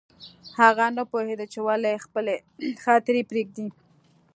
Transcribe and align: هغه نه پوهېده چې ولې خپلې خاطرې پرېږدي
هغه 0.59 0.85
نه 0.97 1.03
پوهېده 1.11 1.45
چې 1.53 1.59
ولې 1.67 2.01
خپلې 2.05 2.35
خاطرې 2.83 3.21
پرېږدي 3.29 3.67